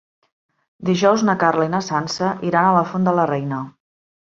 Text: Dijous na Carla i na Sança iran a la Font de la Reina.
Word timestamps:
Dijous 0.89 1.25
na 1.27 1.35
Carla 1.43 1.67
i 1.67 1.71
na 1.75 1.83
Sança 1.89 2.33
iran 2.51 2.73
a 2.73 2.75
la 2.79 2.83
Font 2.95 3.09
de 3.11 3.17
la 3.21 3.29
Reina. 3.35 3.63